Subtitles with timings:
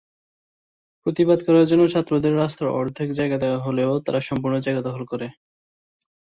[1.05, 5.27] প্রতিবাদ করার জন্য ছাত্রদের রাস্তার অর্ধেক জায়গা দেওয়া হলেও তারা সম্পূর্ণ জায়গা দখল করে।